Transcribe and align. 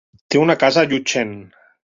Té 0.35 0.39
una 0.43 0.55
casa 0.63 0.81
a 0.85 0.89
Llutxent. 0.95 1.39